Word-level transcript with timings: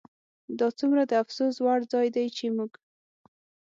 دا 0.59 0.67
څومره 0.79 1.01
د 1.05 1.11
افسوس 1.23 1.55
وړ 1.65 1.79
ځای 1.93 2.07
دی 2.15 2.27
چې 2.37 2.45
موږ 2.57 2.71